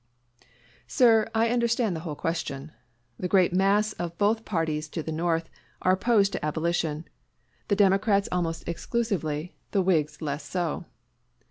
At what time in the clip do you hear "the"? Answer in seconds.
3.19-3.27, 5.03-5.11, 7.67-7.75, 9.69-9.83